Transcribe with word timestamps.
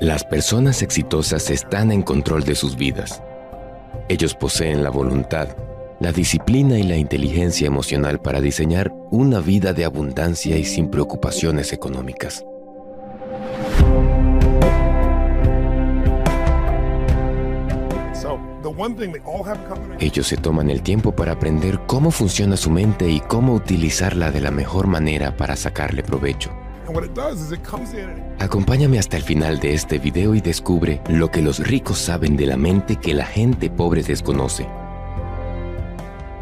Las 0.00 0.24
personas 0.24 0.82
exitosas 0.82 1.50
están 1.50 1.92
en 1.92 2.02
control 2.02 2.44
de 2.44 2.54
sus 2.54 2.76
vidas. 2.76 3.22
Ellos 4.08 4.34
poseen 4.34 4.82
la 4.82 4.90
voluntad, 4.90 5.48
la 6.00 6.12
disciplina 6.12 6.78
y 6.78 6.82
la 6.82 6.96
inteligencia 6.96 7.66
emocional 7.66 8.20
para 8.20 8.40
diseñar 8.40 8.92
una 9.10 9.40
vida 9.40 9.72
de 9.72 9.84
abundancia 9.84 10.56
y 10.56 10.64
sin 10.64 10.90
preocupaciones 10.90 11.72
económicas. 11.72 12.44
Ellos 20.00 20.26
se 20.26 20.36
toman 20.36 20.70
el 20.70 20.82
tiempo 20.82 21.12
para 21.12 21.32
aprender 21.32 21.80
cómo 21.86 22.10
funciona 22.10 22.56
su 22.56 22.70
mente 22.70 23.08
y 23.08 23.20
cómo 23.20 23.54
utilizarla 23.54 24.30
de 24.30 24.40
la 24.40 24.50
mejor 24.50 24.86
manera 24.86 25.36
para 25.36 25.56
sacarle 25.56 26.02
provecho. 26.02 26.50
Acompáñame 28.38 28.98
hasta 28.98 29.16
el 29.16 29.22
final 29.22 29.58
de 29.58 29.74
este 29.74 29.98
video 29.98 30.34
y 30.34 30.40
descubre 30.40 31.00
lo 31.08 31.30
que 31.30 31.42
los 31.42 31.58
ricos 31.58 31.98
saben 31.98 32.36
de 32.36 32.46
la 32.46 32.56
mente 32.56 32.96
que 32.96 33.14
la 33.14 33.26
gente 33.26 33.70
pobre 33.70 34.02
desconoce. 34.02 34.66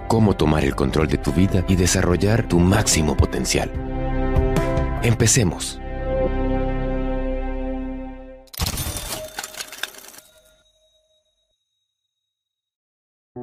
Cómo 0.09 0.35
tomar 0.35 0.65
el 0.65 0.75
control 0.75 1.09
de 1.09 1.19
tu 1.19 1.33
vida 1.33 1.65
y 1.69 1.77
desarrollar 1.77 2.49
tu 2.49 2.59
máximo 2.59 3.17
potencial. 3.17 3.71
Empecemos. 5.03 5.81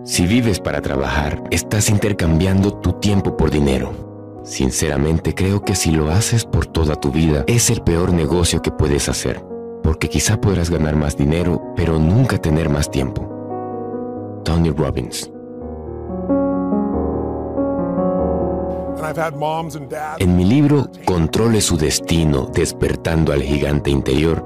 Si 0.04 0.26
vives 0.26 0.60
para 0.60 0.82
trabajar, 0.82 1.44
estás 1.52 1.90
intercambiando 1.90 2.74
tu 2.80 2.94
tiempo 2.94 3.38
por 3.38 3.52
dinero. 3.52 4.07
Sinceramente 4.48 5.36
creo 5.36 5.62
que 5.62 5.76
si 5.76 5.92
lo 5.92 6.10
haces 6.10 6.46
por 6.46 6.66
toda 6.66 6.95
tu 6.95 7.12
vida, 7.12 7.44
es 7.48 7.70
el 7.70 7.81
peor 7.81 8.14
negocio 8.14 8.62
que 8.62 8.72
puedes 8.72 9.09
hacer, 9.09 9.44
porque 9.84 10.08
quizá 10.08 10.40
podrás 10.40 10.70
ganar 10.70 10.95
más 10.95 11.17
dinero, 11.17 11.62
pero 11.76 12.00
nunca 12.00 12.38
tener 12.38 12.70
más 12.70 12.90
tiempo. 12.90 13.30
Tony 14.45 14.70
Robbins 14.70 15.30
En 20.20 20.38
mi 20.38 20.45
libro 20.45 20.90
Controle 21.03 21.59
su 21.59 21.75
destino, 21.75 22.50
despertando 22.53 23.34
al 23.34 23.44
gigante 23.44 23.90
interior, 23.90 24.45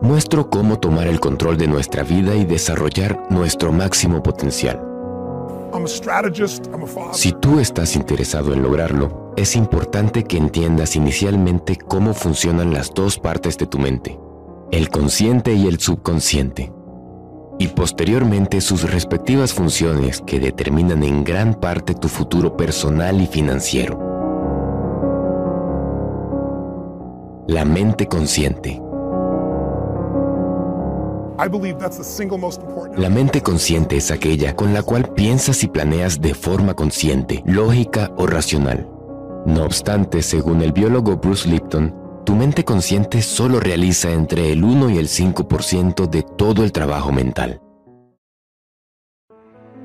muestro 0.00 0.48
cómo 0.48 0.78
tomar 0.78 1.06
el 1.08 1.20
control 1.20 1.58
de 1.58 1.68
nuestra 1.68 2.04
vida 2.04 2.34
y 2.34 2.46
desarrollar 2.46 3.26
nuestro 3.28 3.70
máximo 3.70 4.22
potencial. 4.22 4.91
Si 7.12 7.32
tú 7.32 7.58
estás 7.58 7.96
interesado 7.96 8.52
en 8.52 8.62
lograrlo, 8.62 9.32
es 9.36 9.56
importante 9.56 10.24
que 10.24 10.36
entiendas 10.36 10.96
inicialmente 10.96 11.76
cómo 11.76 12.14
funcionan 12.14 12.72
las 12.72 12.92
dos 12.92 13.18
partes 13.18 13.56
de 13.58 13.66
tu 13.66 13.78
mente, 13.78 14.18
el 14.70 14.90
consciente 14.90 15.54
y 15.54 15.66
el 15.66 15.80
subconsciente, 15.80 16.72
y 17.58 17.68
posteriormente 17.68 18.60
sus 18.60 18.90
respectivas 18.90 19.54
funciones 19.54 20.20
que 20.20 20.40
determinan 20.40 21.02
en 21.02 21.24
gran 21.24 21.54
parte 21.54 21.94
tu 21.94 22.08
futuro 22.08 22.56
personal 22.56 23.20
y 23.20 23.26
financiero. 23.26 23.98
La 27.48 27.64
mente 27.64 28.06
consciente 28.06 28.80
la 32.96 33.08
mente 33.08 33.42
consciente 33.42 33.96
es 33.96 34.10
aquella 34.10 34.54
con 34.54 34.72
la 34.72 34.82
cual 34.82 35.12
piensas 35.14 35.64
y 35.64 35.68
planeas 35.68 36.20
de 36.20 36.34
forma 36.34 36.74
consciente, 36.74 37.42
lógica 37.46 38.12
o 38.16 38.26
racional. 38.26 38.88
No 39.44 39.64
obstante, 39.64 40.22
según 40.22 40.62
el 40.62 40.72
biólogo 40.72 41.16
Bruce 41.16 41.48
Lipton, 41.48 41.94
tu 42.24 42.36
mente 42.36 42.64
consciente 42.64 43.22
solo 43.22 43.58
realiza 43.58 44.12
entre 44.12 44.52
el 44.52 44.62
1 44.62 44.90
y 44.90 44.98
el 44.98 45.08
5% 45.08 46.08
de 46.08 46.22
todo 46.22 46.62
el 46.62 46.70
trabajo 46.70 47.10
mental. 47.10 47.60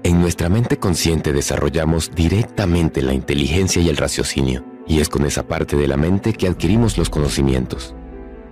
En 0.04 0.22
nuestra 0.22 0.50
mente 0.50 0.78
consciente 0.78 1.34
desarrollamos 1.34 2.12
directamente 2.14 3.02
la 3.02 3.14
inteligencia 3.14 3.82
y 3.82 3.90
el 3.90 3.98
raciocinio, 3.98 4.64
y 4.86 5.00
es 5.00 5.10
con 5.10 5.26
esa 5.26 5.48
parte 5.48 5.76
de 5.76 5.88
la 5.88 5.98
mente 5.98 6.34
que 6.34 6.48
adquirimos 6.48 7.00
los 7.00 7.10
conocimientos 7.10 7.96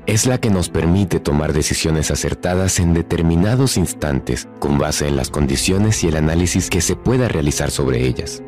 es 0.07 0.27
la 0.27 0.37
que 0.37 0.49
nos 0.49 0.69
permite 0.69 1.19
tomar 1.19 1.53
decisiones 1.53 2.11
acertadas 2.11 2.79
en 2.79 2.93
determinados 2.93 3.77
instantes 3.77 4.47
con 4.59 4.77
base 4.77 5.07
en 5.07 5.15
las 5.15 5.29
condiciones 5.29 6.03
y 6.03 6.07
el 6.07 6.15
análisis 6.15 6.69
que 6.69 6.81
se 6.81 6.95
pueda 6.95 7.27
realizar 7.27 7.71
sobre 7.71 8.05
ellas. 8.05 8.43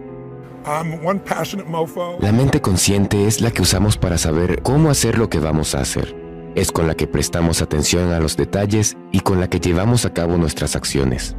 La 2.20 2.32
mente 2.32 2.62
consciente 2.62 3.26
es 3.26 3.42
la 3.42 3.52
que 3.52 3.62
usamos 3.62 3.98
para 3.98 4.18
saber 4.18 4.62
cómo 4.62 4.90
hacer 4.90 5.18
lo 5.18 5.30
que 5.30 5.40
vamos 5.40 5.74
a 5.76 5.82
hacer. 5.82 6.16
Es 6.56 6.72
con 6.72 6.88
la 6.88 6.96
que 6.96 7.08
prestamos 7.08 7.62
atención 7.62 8.12
a 8.12 8.20
los 8.20 8.36
detalles 8.36 8.98
y 9.12 9.22
con 9.22 9.40
la 9.40 9.50
que 9.50 9.60
llevamos 9.60 10.06
a 10.06 10.14
cabo 10.14 10.38
nuestras 10.38 10.76
acciones. 10.76 11.36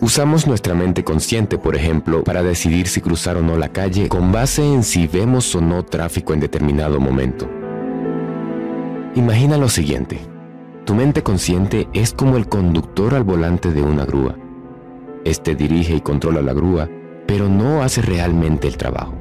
Usamos 0.00 0.46
nuestra 0.46 0.74
mente 0.74 1.02
consciente, 1.02 1.58
por 1.58 1.76
ejemplo, 1.76 2.22
para 2.22 2.42
decidir 2.42 2.88
si 2.88 3.00
cruzar 3.00 3.36
o 3.36 3.42
no 3.42 3.56
la 3.56 3.70
calle 3.70 4.08
con 4.08 4.32
base 4.32 4.62
en 4.62 4.82
si 4.82 5.06
vemos 5.06 5.54
o 5.54 5.60
no 5.60 5.84
tráfico 5.84 6.34
en 6.34 6.40
determinado 6.40 7.00
momento. 7.00 7.48
Imagina 9.14 9.56
lo 9.56 9.68
siguiente. 9.68 10.18
Tu 10.84 10.94
mente 10.94 11.22
consciente 11.22 11.88
es 11.94 12.12
como 12.12 12.36
el 12.36 12.48
conductor 12.48 13.14
al 13.14 13.24
volante 13.24 13.72
de 13.72 13.82
una 13.82 14.04
grúa. 14.04 14.36
Este 15.24 15.54
dirige 15.54 15.94
y 15.96 16.00
controla 16.02 16.42
la 16.42 16.52
grúa, 16.52 16.88
pero 17.26 17.48
no 17.48 17.82
hace 17.82 18.02
realmente 18.02 18.68
el 18.68 18.76
trabajo. 18.76 19.14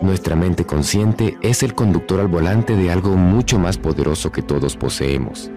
Nuestra 0.00 0.36
mente 0.36 0.64
consciente 0.64 1.36
es 1.42 1.62
el 1.62 1.74
conductor 1.74 2.20
al 2.20 2.28
volante 2.28 2.74
de 2.76 2.90
algo 2.90 3.10
mucho 3.16 3.58
más 3.58 3.76
poderoso 3.76 4.32
que 4.32 4.40
todos 4.40 4.76
poseemos 4.76 5.50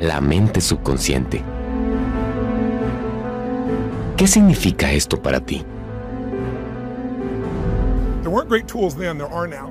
la 0.00 0.20
mente 0.20 0.60
subconsciente. 0.60 1.42
¿Qué 4.16 4.26
significa 4.26 4.92
esto 4.92 5.20
para 5.20 5.40
ti? 5.40 5.64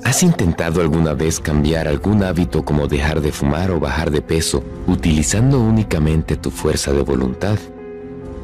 ¿Has 0.03 0.23
intentado 0.23 0.81
alguna 0.81 1.13
vez 1.13 1.39
cambiar 1.39 1.88
algún 1.88 2.23
hábito 2.23 2.63
como 2.63 2.88
dejar 2.88 3.22
de 3.22 3.31
fumar 3.31 3.72
o 3.72 3.79
bajar 3.79 4.12
de 4.12 4.22
peso 4.22 4.63
utilizando 4.88 5.59
únicamente 5.59 6.38
tu 6.38 6.51
fuerza 6.51 6.94
de 6.94 7.01
voluntad? 7.01 7.57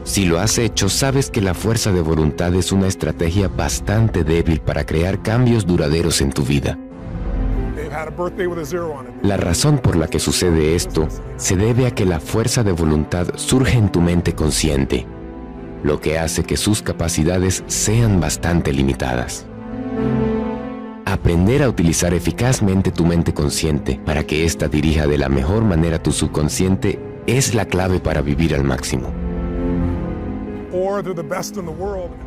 Si 0.03 0.25
lo 0.25 0.39
has 0.39 0.57
hecho, 0.57 0.89
sabes 0.89 1.29
que 1.29 1.41
la 1.41 1.53
fuerza 1.53 1.91
de 1.91 2.01
voluntad 2.01 2.53
es 2.55 2.71
una 2.71 2.87
estrategia 2.87 3.47
bastante 3.47 4.23
débil 4.23 4.59
para 4.59 4.85
crear 4.85 5.21
cambios 5.21 5.65
duraderos 5.65 6.21
en 6.21 6.31
tu 6.31 6.43
vida. 6.43 6.77
La 9.23 9.37
razón 9.37 9.79
por 9.79 9.95
la 9.95 10.07
que 10.07 10.19
sucede 10.19 10.75
esto 10.75 11.07
se 11.37 11.55
debe 11.55 11.87
a 11.87 11.91
que 11.91 12.05
la 12.05 12.19
fuerza 12.19 12.63
de 12.63 12.71
voluntad 12.71 13.27
surge 13.35 13.77
en 13.77 13.91
tu 13.91 14.01
mente 14.01 14.35
consciente, 14.35 15.07
lo 15.83 15.99
que 15.99 16.19
hace 16.19 16.43
que 16.43 16.57
sus 16.57 16.81
capacidades 16.81 17.63
sean 17.67 18.19
bastante 18.19 18.73
limitadas. 18.73 19.45
Aprender 21.05 21.63
a 21.63 21.69
utilizar 21.69 22.13
eficazmente 22.13 22.91
tu 22.91 23.05
mente 23.05 23.33
consciente 23.33 23.99
para 24.05 24.23
que 24.23 24.45
ésta 24.45 24.67
dirija 24.67 25.07
de 25.07 25.17
la 25.17 25.29
mejor 25.29 25.63
manera 25.63 26.01
tu 26.01 26.11
subconsciente 26.11 26.99
es 27.25 27.55
la 27.55 27.65
clave 27.65 27.99
para 27.99 28.21
vivir 28.21 28.53
al 28.53 28.63
máximo. 28.63 29.11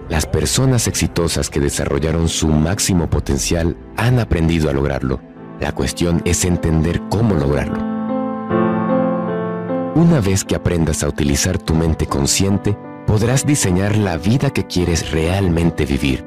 Las 0.08 0.26
personas 0.26 0.88
exitosas 0.88 1.48
que 1.48 1.60
desarrollaron 1.60 2.28
su 2.28 2.48
máximo 2.48 3.08
potencial 3.08 3.76
han 3.96 4.18
aprendido 4.18 4.68
a 4.68 4.72
lograrlo 4.72 5.31
la 5.62 5.70
cuestión 5.70 6.22
es 6.24 6.44
entender 6.44 7.00
cómo 7.08 7.36
lograrlo. 7.36 7.78
Una 9.94 10.20
vez 10.20 10.44
que 10.44 10.56
aprendas 10.56 11.04
a 11.04 11.08
utilizar 11.08 11.56
tu 11.56 11.74
mente 11.74 12.06
consciente, 12.06 12.76
podrás 13.06 13.46
diseñar 13.46 13.96
la 13.96 14.16
vida 14.16 14.50
que 14.50 14.66
quieres 14.66 15.12
realmente 15.12 15.86
vivir. 15.86 16.26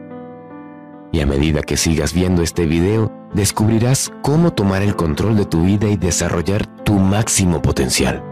Y 1.11 1.19
a 1.19 1.25
medida 1.25 1.63
que 1.63 1.75
sigas 1.75 2.13
viendo 2.13 2.43
este 2.43 2.65
video, 2.65 3.11
descubrirás 3.33 4.09
cómo 4.21 4.53
tomar 4.53 4.81
el 4.81 4.95
control 4.95 5.35
de 5.35 5.45
tu 5.45 5.63
vida 5.63 5.89
y 5.89 5.97
desarrollar 5.97 6.65
tu 6.85 6.93
máximo 6.93 7.61
potencial. 7.61 8.23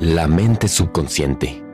La 0.00 0.26
mente 0.26 0.66
subconsciente. 0.66 1.65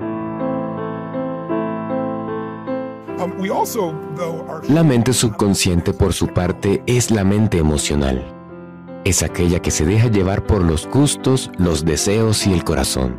La 4.68 4.82
mente 4.82 5.12
subconsciente, 5.12 5.92
por 5.92 6.12
su 6.12 6.28
parte, 6.28 6.82
es 6.86 7.10
la 7.10 7.24
mente 7.24 7.58
emocional. 7.58 8.24
Es 9.04 9.22
aquella 9.22 9.60
que 9.60 9.70
se 9.70 9.84
deja 9.84 10.08
llevar 10.08 10.46
por 10.46 10.62
los 10.62 10.88
gustos, 10.88 11.50
los 11.58 11.84
deseos 11.84 12.46
y 12.46 12.52
el 12.52 12.64
corazón. 12.64 13.16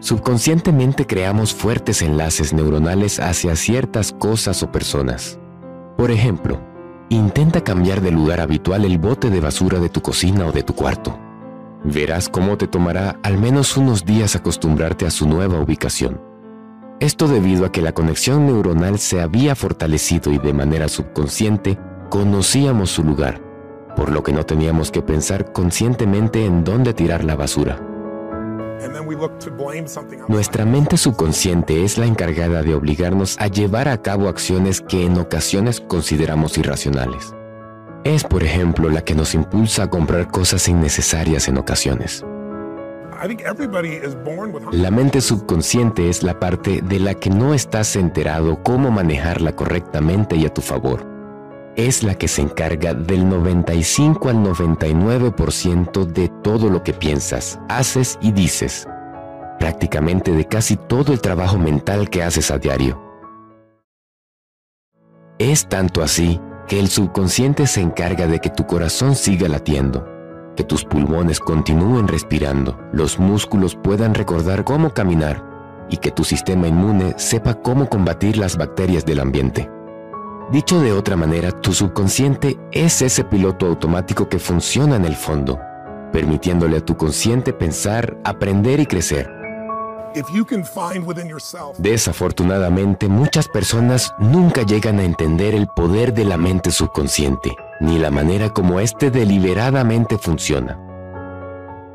Subconscientemente 0.00 1.06
creamos 1.06 1.54
fuertes 1.54 2.02
enlaces 2.02 2.52
neuronales 2.52 3.20
hacia 3.20 3.54
ciertas 3.54 4.12
cosas 4.12 4.62
o 4.64 4.72
personas. 4.72 5.38
Por 5.96 6.10
ejemplo, 6.10 6.60
intenta 7.08 7.62
cambiar 7.62 8.00
de 8.00 8.10
lugar 8.10 8.40
habitual 8.40 8.84
el 8.84 8.98
bote 8.98 9.30
de 9.30 9.40
basura 9.40 9.78
de 9.78 9.88
tu 9.88 10.02
cocina 10.02 10.46
o 10.46 10.52
de 10.52 10.64
tu 10.64 10.74
cuarto. 10.74 11.16
Verás 11.84 12.28
cómo 12.28 12.56
te 12.56 12.66
tomará 12.66 13.20
al 13.22 13.38
menos 13.38 13.76
unos 13.76 14.04
días 14.04 14.34
acostumbrarte 14.34 15.06
a 15.06 15.10
su 15.10 15.28
nueva 15.28 15.60
ubicación. 15.60 16.31
Esto 17.02 17.26
debido 17.26 17.66
a 17.66 17.72
que 17.72 17.82
la 17.82 17.90
conexión 17.90 18.46
neuronal 18.46 18.96
se 19.00 19.20
había 19.20 19.56
fortalecido 19.56 20.30
y 20.30 20.38
de 20.38 20.52
manera 20.52 20.86
subconsciente 20.86 21.76
conocíamos 22.10 22.92
su 22.92 23.02
lugar, 23.02 23.40
por 23.96 24.12
lo 24.12 24.22
que 24.22 24.32
no 24.32 24.46
teníamos 24.46 24.92
que 24.92 25.02
pensar 25.02 25.52
conscientemente 25.52 26.46
en 26.46 26.62
dónde 26.62 26.94
tirar 26.94 27.24
la 27.24 27.34
basura. 27.34 27.84
Nuestra 30.28 30.64
mente 30.64 30.96
subconsciente 30.96 31.82
es 31.82 31.98
la 31.98 32.06
encargada 32.06 32.62
de 32.62 32.72
obligarnos 32.72 33.36
a 33.40 33.48
llevar 33.48 33.88
a 33.88 34.00
cabo 34.00 34.28
acciones 34.28 34.80
que 34.80 35.04
en 35.04 35.18
ocasiones 35.18 35.80
consideramos 35.80 36.56
irracionales. 36.56 37.34
Es, 38.04 38.22
por 38.22 38.44
ejemplo, 38.44 38.88
la 38.90 39.02
que 39.02 39.16
nos 39.16 39.34
impulsa 39.34 39.82
a 39.82 39.90
comprar 39.90 40.30
cosas 40.30 40.68
innecesarias 40.68 41.48
en 41.48 41.58
ocasiones. 41.58 42.24
La 44.72 44.90
mente 44.90 45.20
subconsciente 45.20 46.08
es 46.08 46.24
la 46.24 46.40
parte 46.40 46.82
de 46.82 46.98
la 46.98 47.14
que 47.14 47.30
no 47.30 47.54
estás 47.54 47.94
enterado 47.94 48.62
cómo 48.64 48.90
manejarla 48.90 49.54
correctamente 49.54 50.34
y 50.34 50.44
a 50.44 50.52
tu 50.52 50.60
favor. 50.60 51.06
Es 51.76 52.02
la 52.02 52.16
que 52.16 52.26
se 52.26 52.42
encarga 52.42 52.94
del 52.94 53.28
95 53.28 54.28
al 54.28 54.36
99% 54.38 56.04
de 56.04 56.28
todo 56.42 56.68
lo 56.68 56.82
que 56.82 56.92
piensas, 56.92 57.60
haces 57.68 58.18
y 58.20 58.32
dices. 58.32 58.88
Prácticamente 59.60 60.32
de 60.32 60.44
casi 60.46 60.76
todo 60.76 61.12
el 61.12 61.20
trabajo 61.20 61.58
mental 61.58 62.10
que 62.10 62.24
haces 62.24 62.50
a 62.50 62.58
diario. 62.58 63.00
Es 65.38 65.68
tanto 65.68 66.02
así 66.02 66.40
que 66.66 66.80
el 66.80 66.88
subconsciente 66.88 67.68
se 67.68 67.82
encarga 67.82 68.26
de 68.26 68.40
que 68.40 68.50
tu 68.50 68.66
corazón 68.66 69.14
siga 69.14 69.48
latiendo, 69.48 70.06
que 70.56 70.64
tus 70.64 70.84
pulmones 70.84 71.40
continúen 71.40 72.08
respirando, 72.08 72.78
los 72.92 73.18
músculos 73.18 73.76
puedan 73.76 74.14
recordar 74.14 74.64
cómo 74.64 74.90
caminar 74.90 75.44
y 75.88 75.96
que 75.98 76.10
tu 76.10 76.24
sistema 76.24 76.68
inmune 76.68 77.14
sepa 77.18 77.54
cómo 77.54 77.88
combatir 77.88 78.36
las 78.36 78.56
bacterias 78.56 79.04
del 79.04 79.20
ambiente. 79.20 79.70
Dicho 80.50 80.80
de 80.80 80.92
otra 80.92 81.16
manera, 81.16 81.50
tu 81.50 81.72
subconsciente 81.72 82.58
es 82.72 83.00
ese 83.02 83.24
piloto 83.24 83.66
automático 83.66 84.28
que 84.28 84.38
funciona 84.38 84.96
en 84.96 85.04
el 85.04 85.16
fondo, 85.16 85.58
permitiéndole 86.12 86.78
a 86.78 86.84
tu 86.84 86.96
consciente 86.96 87.52
pensar, 87.52 88.18
aprender 88.24 88.80
y 88.80 88.86
crecer. 88.86 89.41
Desafortunadamente, 91.78 93.08
muchas 93.08 93.48
personas 93.48 94.14
nunca 94.18 94.62
llegan 94.62 94.98
a 94.98 95.04
entender 95.04 95.54
el 95.54 95.66
poder 95.68 96.12
de 96.12 96.24
la 96.24 96.36
mente 96.36 96.70
subconsciente 96.70 97.56
ni 97.82 97.98
la 97.98 98.12
manera 98.12 98.50
como 98.50 98.78
éste 98.78 99.10
deliberadamente 99.10 100.16
funciona. 100.16 100.78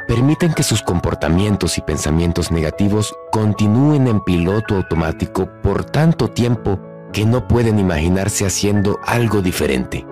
Permiten 0.06 0.54
que 0.54 0.64
sus 0.64 0.82
comportamientos 0.82 1.78
y 1.78 1.82
pensamientos 1.82 2.52
negativos 2.52 3.14
continúen 3.32 4.08
en 4.08 4.22
piloto 4.22 4.76
automático 4.76 5.50
por 5.64 5.86
tanto 5.86 6.28
tiempo 6.28 6.80
que 7.14 7.26
no 7.26 7.48
pueden 7.48 7.80
imaginarse 7.80 8.46
haciendo 8.46 9.00
algo 9.06 9.42
diferente. 9.42 10.06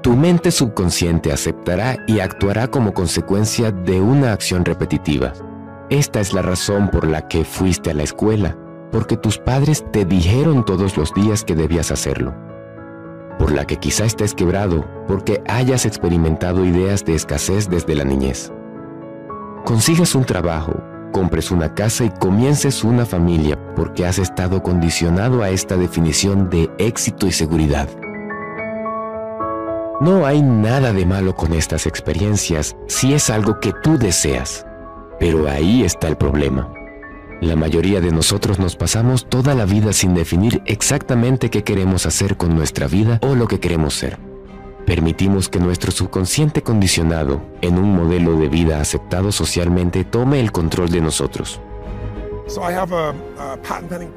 Tu 0.00 0.16
mente 0.16 0.50
subconsciente 0.52 1.32
aceptará 1.32 1.96
y 2.06 2.20
actuará 2.20 2.68
como 2.68 2.92
consecuencia 2.92 3.72
de 3.72 4.00
una 4.00 4.32
acción 4.32 4.64
repetitiva. 4.64 5.32
Esta 5.92 6.20
es 6.20 6.32
la 6.32 6.40
razón 6.40 6.88
por 6.88 7.06
la 7.06 7.28
que 7.28 7.44
fuiste 7.44 7.90
a 7.90 7.94
la 7.94 8.02
escuela, 8.02 8.56
porque 8.90 9.18
tus 9.18 9.36
padres 9.36 9.84
te 9.92 10.06
dijeron 10.06 10.64
todos 10.64 10.96
los 10.96 11.12
días 11.12 11.44
que 11.44 11.54
debías 11.54 11.90
hacerlo 11.90 12.34
por 13.38 13.52
la 13.52 13.66
que 13.66 13.76
quizá 13.76 14.04
estés 14.04 14.34
quebrado 14.34 14.86
porque 15.08 15.42
hayas 15.48 15.84
experimentado 15.84 16.64
ideas 16.64 17.04
de 17.04 17.14
escasez 17.14 17.68
desde 17.68 17.94
la 17.96 18.04
niñez. 18.04 18.52
Consigas 19.64 20.14
un 20.14 20.24
trabajo, 20.24 20.80
compres 21.12 21.50
una 21.50 21.74
casa 21.74 22.04
y 22.04 22.10
comiences 22.10 22.84
una 22.84 23.04
familia 23.04 23.58
porque 23.74 24.06
has 24.06 24.18
estado 24.18 24.62
condicionado 24.62 25.42
a 25.42 25.50
esta 25.50 25.76
definición 25.76 26.50
de 26.50 26.70
éxito 26.78 27.26
y 27.26 27.32
seguridad. 27.32 27.88
No 30.00 30.24
hay 30.24 30.40
nada 30.40 30.92
de 30.92 31.04
malo 31.04 31.34
con 31.34 31.52
estas 31.52 31.86
experiencias 31.86 32.76
si 32.86 33.12
es 33.12 33.28
algo 33.28 33.60
que 33.60 33.72
tú 33.82 33.98
deseas, 33.98 34.66
pero 35.22 35.48
ahí 35.48 35.84
está 35.84 36.08
el 36.08 36.16
problema. 36.16 36.74
La 37.40 37.54
mayoría 37.54 38.00
de 38.00 38.10
nosotros 38.10 38.58
nos 38.58 38.74
pasamos 38.74 39.28
toda 39.28 39.54
la 39.54 39.66
vida 39.66 39.92
sin 39.92 40.14
definir 40.14 40.60
exactamente 40.66 41.48
qué 41.48 41.62
queremos 41.62 42.06
hacer 42.06 42.36
con 42.36 42.56
nuestra 42.56 42.88
vida 42.88 43.20
o 43.22 43.36
lo 43.36 43.46
que 43.46 43.60
queremos 43.60 43.94
ser. 43.94 44.18
Permitimos 44.84 45.48
que 45.48 45.60
nuestro 45.60 45.92
subconsciente 45.92 46.62
condicionado, 46.62 47.40
en 47.60 47.78
un 47.78 47.94
modelo 47.94 48.34
de 48.36 48.48
vida 48.48 48.80
aceptado 48.80 49.30
socialmente, 49.30 50.02
tome 50.02 50.40
el 50.40 50.50
control 50.50 50.88
de 50.88 51.02
nosotros. 51.02 51.60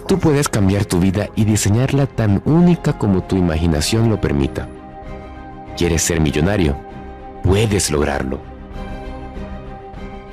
Tú 0.07 0.17
puedes 0.17 0.49
cambiar 0.49 0.85
tu 0.85 0.99
vida 0.99 1.29
y 1.35 1.45
diseñarla 1.45 2.07
tan 2.07 2.41
única 2.45 2.97
como 2.97 3.21
tu 3.21 3.37
imaginación 3.37 4.09
lo 4.09 4.19
permita. 4.19 4.67
¿Quieres 5.77 6.01
ser 6.01 6.19
millonario? 6.19 6.75
Puedes 7.43 7.91
lograrlo. 7.91 8.54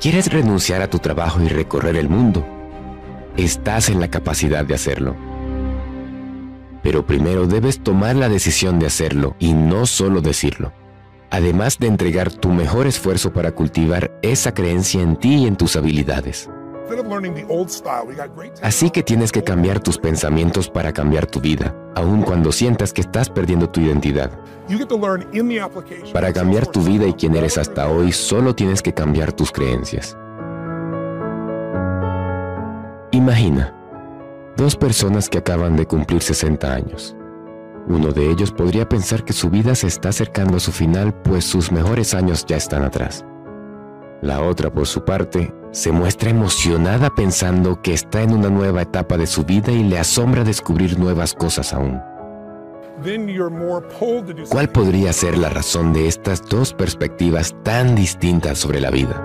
¿Quieres 0.03 0.33
renunciar 0.33 0.81
a 0.81 0.89
tu 0.89 0.99
trabajo 0.99 1.41
y 1.41 1.47
recorrer 1.47 1.95
el 1.95 2.09
mundo? 2.09 2.45
estás 3.37 3.87
en 3.87 4.01
la 4.01 4.09
capacidad 4.09 4.65
de 4.65 4.75
hacerlo. 4.75 5.15
Pero 6.83 7.05
primero 7.05 7.47
debes 7.47 7.81
tomar 7.81 8.17
la 8.17 8.27
decisión 8.27 8.79
de 8.79 8.87
hacerlo 8.87 9.37
y 9.39 9.53
no 9.53 9.85
solo 9.85 10.19
decirlo. 10.19 10.73
Además 11.31 11.79
de 11.79 11.87
entregar 11.87 12.33
tu 12.33 12.49
mejor 12.49 12.85
esfuerzo 12.85 13.31
para 13.31 13.53
cultivar 13.53 14.11
esa 14.21 14.53
creencia 14.53 15.01
en 15.01 15.15
ti 15.15 15.35
y 15.35 15.47
en 15.47 15.55
tus 15.55 15.77
habilidades. 15.77 16.49
Así 18.61 18.89
que 18.89 19.03
tienes 19.03 19.31
que 19.31 19.43
cambiar 19.43 19.79
tus 19.79 19.97
pensamientos 19.97 20.69
para 20.69 20.93
cambiar 20.93 21.25
tu 21.25 21.39
vida, 21.39 21.75
aun 21.95 22.21
cuando 22.21 22.51
sientas 22.51 22.93
que 22.93 23.01
estás 23.01 23.29
perdiendo 23.29 23.69
tu 23.69 23.81
identidad. 23.81 24.31
Para 26.13 26.33
cambiar 26.33 26.67
tu 26.67 26.81
vida 26.81 27.07
y 27.07 27.13
quien 27.13 27.35
eres 27.35 27.57
hasta 27.57 27.89
hoy, 27.89 28.11
solo 28.11 28.55
tienes 28.55 28.81
que 28.81 28.93
cambiar 28.93 29.31
tus 29.31 29.51
creencias. 29.51 30.17
Imagina, 33.11 33.73
dos 34.57 34.75
personas 34.75 35.29
que 35.29 35.37
acaban 35.37 35.75
de 35.75 35.85
cumplir 35.85 36.21
60 36.21 36.73
años. 36.73 37.15
Uno 37.87 38.11
de 38.11 38.29
ellos 38.31 38.51
podría 38.51 38.87
pensar 38.87 39.25
que 39.25 39.33
su 39.33 39.49
vida 39.49 39.75
se 39.75 39.87
está 39.87 40.09
acercando 40.09 40.57
a 40.57 40.59
su 40.59 40.71
final 40.71 41.13
pues 41.13 41.43
sus 41.43 41.71
mejores 41.71 42.13
años 42.13 42.45
ya 42.45 42.55
están 42.55 42.83
atrás. 42.83 43.25
La 44.21 44.41
otra, 44.41 44.73
por 44.73 44.87
su 44.87 45.03
parte, 45.03 45.53
se 45.73 45.91
muestra 45.91 46.29
emocionada 46.29 47.09
pensando 47.09 47.81
que 47.81 47.93
está 47.93 48.21
en 48.21 48.33
una 48.33 48.49
nueva 48.49 48.83
etapa 48.83 49.17
de 49.17 49.25
su 49.25 49.43
vida 49.43 49.71
y 49.71 49.83
le 49.83 49.97
asombra 49.97 50.43
descubrir 50.43 50.99
nuevas 50.99 51.33
cosas 51.33 51.73
aún. 51.73 51.99
¿Cuál 54.49 54.69
podría 54.69 55.11
ser 55.11 55.37
la 55.37 55.49
razón 55.49 55.91
de 55.91 56.07
estas 56.07 56.47
dos 56.47 56.73
perspectivas 56.73 57.55
tan 57.63 57.95
distintas 57.95 58.59
sobre 58.59 58.79
la 58.79 58.91
vida? 58.91 59.19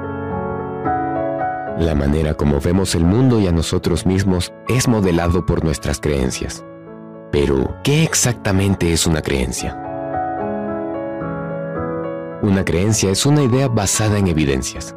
La 1.78 1.94
manera 1.94 2.32
como 2.32 2.61
vemos 2.61 2.94
el 2.94 3.04
mundo 3.04 3.38
y 3.40 3.46
a 3.46 3.52
nosotros 3.52 4.06
mismos 4.06 4.52
es 4.68 4.88
modelado 4.88 5.44
por 5.44 5.62
nuestras 5.62 6.00
creencias. 6.00 6.64
Pero, 7.30 7.76
¿qué 7.84 8.02
exactamente 8.02 8.90
es 8.92 9.06
una 9.06 9.20
creencia? 9.20 9.76
Una 12.40 12.64
creencia 12.64 13.11
es 13.11 13.26
una 13.26 13.42
idea 13.42 13.68
basada 13.68 14.18
en 14.18 14.28
evidencias. 14.28 14.94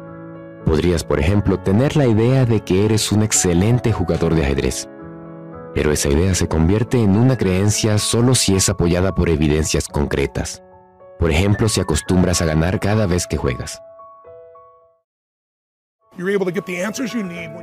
Podrías, 0.64 1.04
por 1.04 1.18
ejemplo, 1.20 1.58
tener 1.58 1.96
la 1.96 2.06
idea 2.06 2.44
de 2.44 2.60
que 2.60 2.84
eres 2.84 3.12
un 3.12 3.22
excelente 3.22 3.92
jugador 3.92 4.34
de 4.34 4.44
ajedrez. 4.44 4.88
Pero 5.74 5.90
esa 5.90 6.08
idea 6.08 6.34
se 6.34 6.48
convierte 6.48 7.02
en 7.02 7.16
una 7.16 7.36
creencia 7.36 7.98
solo 7.98 8.34
si 8.34 8.54
es 8.54 8.68
apoyada 8.68 9.14
por 9.14 9.28
evidencias 9.28 9.88
concretas. 9.88 10.62
Por 11.18 11.30
ejemplo, 11.30 11.68
si 11.68 11.80
acostumbras 11.80 12.42
a 12.42 12.46
ganar 12.46 12.80
cada 12.80 13.06
vez 13.06 13.26
que 13.26 13.36
juegas. 13.36 13.80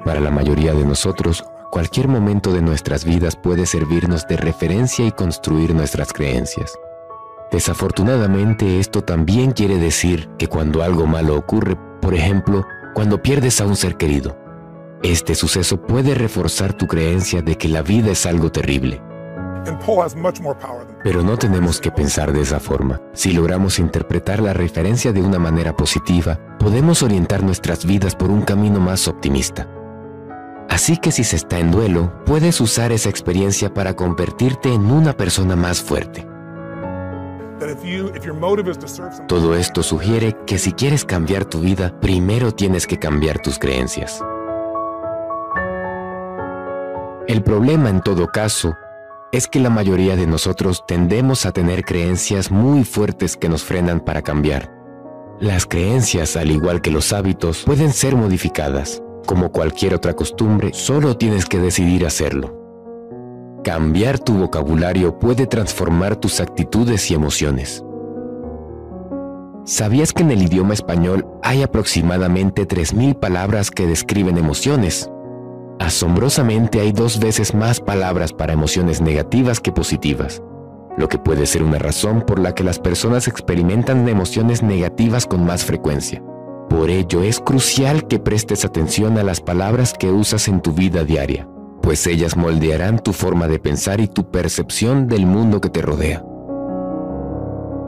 Para 0.05 0.19
la 0.19 0.31
mayoría 0.31 0.73
de 0.73 0.85
nosotros, 0.85 1.43
cualquier 1.71 2.07
momento 2.07 2.51
de 2.51 2.61
nuestras 2.61 3.05
vidas 3.05 3.35
puede 3.35 3.65
servirnos 3.67 4.27
de 4.27 4.37
referencia 4.37 5.05
y 5.05 5.11
construir 5.11 5.75
nuestras 5.75 6.11
creencias. 6.13 6.73
Desafortunadamente, 7.51 8.79
esto 8.79 9.03
también 9.03 9.51
quiere 9.51 9.77
decir 9.77 10.29
que 10.37 10.47
cuando 10.47 10.81
algo 10.81 11.05
malo 11.05 11.35
ocurre, 11.35 11.77
por 12.01 12.13
ejemplo, 12.13 12.65
cuando 12.93 13.21
pierdes 13.21 13.61
a 13.61 13.65
un 13.65 13.75
ser 13.75 13.95
querido, 13.97 14.37
este 15.03 15.35
suceso 15.35 15.81
puede 15.81 16.13
reforzar 16.13 16.73
tu 16.73 16.87
creencia 16.87 17.41
de 17.41 17.55
que 17.55 17.69
la 17.69 17.81
vida 17.81 18.11
es 18.11 18.25
algo 18.25 18.51
terrible 18.51 19.01
pero 21.03 21.23
no 21.23 21.37
tenemos 21.37 21.79
que 21.79 21.91
pensar 21.91 22.31
de 22.31 22.41
esa 22.41 22.59
forma. 22.59 23.01
Si 23.13 23.31
logramos 23.31 23.79
interpretar 23.79 24.41
la 24.41 24.53
referencia 24.53 25.11
de 25.11 25.21
una 25.21 25.39
manera 25.39 25.75
positiva, 25.75 26.39
podemos 26.59 27.03
orientar 27.03 27.43
nuestras 27.43 27.85
vidas 27.85 28.15
por 28.15 28.29
un 28.29 28.41
camino 28.41 28.79
más 28.79 29.07
optimista. 29.07 29.67
Así 30.69 30.97
que 30.97 31.11
si 31.11 31.23
se 31.23 31.35
está 31.35 31.59
en 31.59 31.71
duelo, 31.71 32.13
puedes 32.25 32.61
usar 32.61 32.91
esa 32.91 33.09
experiencia 33.09 33.73
para 33.73 33.95
convertirte 33.95 34.71
en 34.73 34.91
una 34.91 35.13
persona 35.13 35.55
más 35.55 35.81
fuerte. 35.81 36.28
Todo 39.27 39.55
esto 39.55 39.83
sugiere 39.83 40.35
que 40.45 40.57
si 40.57 40.71
quieres 40.71 41.05
cambiar 41.05 41.45
tu 41.45 41.59
vida, 41.59 41.93
primero 41.99 42.53
tienes 42.53 42.87
que 42.87 42.97
cambiar 42.97 43.41
tus 43.41 43.59
creencias. 43.59 44.23
El 47.27 47.43
problema 47.43 47.89
en 47.89 48.01
todo 48.01 48.27
caso 48.27 48.75
es 49.31 49.47
que 49.47 49.59
la 49.59 49.69
mayoría 49.69 50.15
de 50.15 50.25
nosotros 50.25 50.83
tendemos 50.87 51.45
a 51.45 51.51
tener 51.51 51.85
creencias 51.85 52.49
muy 52.49 52.83
fuertes 52.83 53.37
que 53.37 53.49
nos 53.49 53.63
frenan 53.63 53.99
para 53.99 54.23
cambiar. 54.23 54.71
Las 55.39 55.65
creencias, 55.65 56.35
al 56.35 56.51
igual 56.51 56.81
que 56.81 56.91
los 56.91 57.13
hábitos, 57.13 57.63
pueden 57.65 57.93
ser 57.93 58.15
modificadas. 58.15 59.03
Como 59.25 59.51
cualquier 59.51 59.93
otra 59.93 60.15
costumbre, 60.15 60.71
solo 60.73 61.15
tienes 61.15 61.45
que 61.45 61.59
decidir 61.59 62.05
hacerlo. 62.05 62.58
Cambiar 63.63 64.19
tu 64.19 64.33
vocabulario 64.35 65.19
puede 65.19 65.45
transformar 65.45 66.15
tus 66.15 66.39
actitudes 66.39 67.11
y 67.11 67.13
emociones. 67.13 67.83
¿Sabías 69.65 70.13
que 70.13 70.23
en 70.23 70.31
el 70.31 70.41
idioma 70.41 70.73
español 70.73 71.27
hay 71.43 71.61
aproximadamente 71.61 72.65
3.000 72.65 73.19
palabras 73.19 73.69
que 73.69 73.85
describen 73.85 74.37
emociones? 74.37 75.11
Asombrosamente 75.77 76.79
hay 76.79 76.93
dos 76.93 77.19
veces 77.19 77.53
más 77.53 77.81
palabras 77.81 78.31
para 78.31 78.53
emociones 78.53 79.01
negativas 79.01 79.59
que 79.59 79.73
positivas, 79.73 80.41
lo 80.97 81.09
que 81.09 81.17
puede 81.17 81.45
ser 81.45 81.61
una 81.61 81.79
razón 81.79 82.21
por 82.21 82.39
la 82.39 82.55
que 82.55 82.63
las 82.63 82.79
personas 82.79 83.27
experimentan 83.27 84.07
emociones 84.07 84.63
negativas 84.63 85.25
con 85.25 85.45
más 85.45 85.65
frecuencia. 85.65 86.23
Por 86.69 86.89
ello 86.89 87.23
es 87.23 87.41
crucial 87.41 88.07
que 88.07 88.19
prestes 88.19 88.63
atención 88.63 89.17
a 89.17 89.23
las 89.23 89.41
palabras 89.41 89.93
que 89.93 90.09
usas 90.11 90.47
en 90.47 90.61
tu 90.61 90.71
vida 90.71 91.03
diaria, 91.03 91.47
pues 91.81 92.05
ellas 92.07 92.35
moldearán 92.35 92.99
tu 92.99 93.13
forma 93.13 93.47
de 93.47 93.59
pensar 93.59 93.99
y 94.01 94.07
tu 94.07 94.29
percepción 94.29 95.07
del 95.07 95.25
mundo 95.25 95.61
que 95.61 95.69
te 95.69 95.81
rodea. 95.81 96.23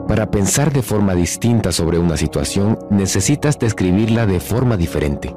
Para 0.08 0.30
pensar 0.30 0.72
de 0.72 0.82
forma 0.82 1.14
distinta 1.14 1.72
sobre 1.72 1.98
una 1.98 2.16
situación, 2.16 2.78
necesitas 2.90 3.58
describirla 3.58 4.26
de 4.26 4.40
forma 4.40 4.76
diferente. 4.76 5.34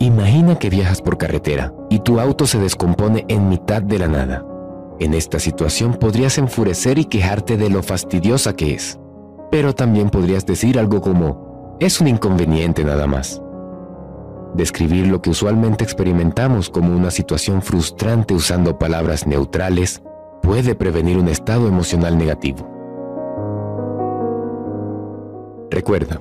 Imagina 0.00 0.58
que 0.58 0.70
viajas 0.70 1.00
por 1.00 1.16
carretera 1.16 1.72
y 1.90 2.00
tu 2.00 2.18
auto 2.18 2.46
se 2.46 2.58
descompone 2.58 3.24
en 3.28 3.48
mitad 3.48 3.82
de 3.82 3.98
la 3.98 4.08
nada. 4.08 4.44
En 4.98 5.14
esta 5.14 5.38
situación 5.38 5.94
podrías 5.94 6.38
enfurecer 6.38 6.98
y 6.98 7.04
quejarte 7.04 7.56
de 7.56 7.70
lo 7.70 7.82
fastidiosa 7.82 8.54
que 8.54 8.74
es. 8.74 8.98
Pero 9.50 9.74
también 9.74 10.10
podrías 10.10 10.46
decir 10.46 10.78
algo 10.78 11.00
como, 11.00 11.76
es 11.80 12.00
un 12.00 12.08
inconveniente 12.08 12.84
nada 12.84 13.06
más. 13.06 13.40
Describir 14.54 15.08
lo 15.08 15.20
que 15.20 15.30
usualmente 15.30 15.82
experimentamos 15.82 16.70
como 16.70 16.94
una 16.94 17.10
situación 17.10 17.60
frustrante 17.60 18.34
usando 18.34 18.78
palabras 18.78 19.26
neutrales 19.26 20.00
puede 20.42 20.74
prevenir 20.76 21.18
un 21.18 21.28
estado 21.28 21.66
emocional 21.66 22.16
negativo. 22.16 22.70
Recuerda, 25.70 26.20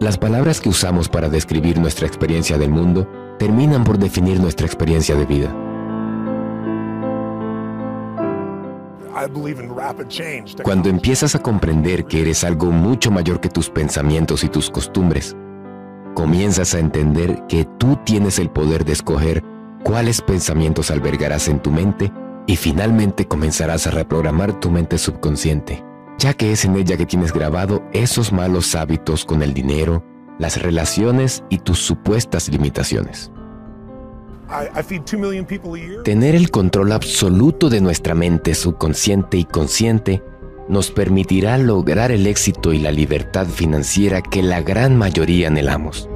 las 0.00 0.16
palabras 0.16 0.62
que 0.62 0.70
usamos 0.70 1.10
para 1.10 1.28
describir 1.28 1.78
nuestra 1.78 2.06
experiencia 2.06 2.56
del 2.56 2.70
mundo 2.70 3.06
terminan 3.38 3.84
por 3.84 3.98
definir 3.98 4.40
nuestra 4.40 4.66
experiencia 4.66 5.14
de 5.14 5.26
vida. 5.26 5.54
Cuando 10.62 10.88
empiezas 10.88 11.34
a 11.34 11.42
comprender 11.42 12.06
que 12.06 12.22
eres 12.22 12.42
algo 12.44 12.70
mucho 12.70 13.10
mayor 13.10 13.40
que 13.40 13.50
tus 13.50 13.68
pensamientos 13.68 14.44
y 14.44 14.48
tus 14.48 14.70
costumbres, 14.70 15.36
comienzas 16.14 16.74
a 16.74 16.78
entender 16.78 17.44
que 17.48 17.64
tú 17.78 17.98
tienes 18.04 18.38
el 18.38 18.50
poder 18.50 18.84
de 18.84 18.92
escoger 18.92 19.42
cuáles 19.82 20.20
pensamientos 20.20 20.90
albergarás 20.90 21.48
en 21.48 21.60
tu 21.60 21.70
mente 21.70 22.12
y 22.46 22.56
finalmente 22.56 23.26
comenzarás 23.26 23.86
a 23.86 23.90
reprogramar 23.90 24.58
tu 24.60 24.70
mente 24.70 24.98
subconsciente 24.98 25.84
ya 26.20 26.34
que 26.34 26.52
es 26.52 26.66
en 26.66 26.76
ella 26.76 26.98
que 26.98 27.06
tienes 27.06 27.32
grabado 27.32 27.82
esos 27.92 28.30
malos 28.30 28.74
hábitos 28.74 29.24
con 29.24 29.42
el 29.42 29.54
dinero, 29.54 30.04
las 30.38 30.62
relaciones 30.62 31.42
y 31.48 31.58
tus 31.58 31.78
supuestas 31.78 32.50
limitaciones. 32.50 33.32
Tener 36.04 36.34
el 36.34 36.50
control 36.50 36.92
absoluto 36.92 37.70
de 37.70 37.80
nuestra 37.80 38.14
mente 38.14 38.54
subconsciente 38.54 39.38
y 39.38 39.44
consciente 39.44 40.22
nos 40.70 40.90
permitirá 40.90 41.58
lograr 41.58 42.12
el 42.12 42.26
éxito 42.26 42.72
y 42.72 42.78
la 42.78 42.92
libertad 42.92 43.46
financiera 43.46 44.22
que 44.22 44.42
la 44.42 44.62
gran 44.62 44.96
mayoría 44.96 45.48
anhelamos. 45.48 46.09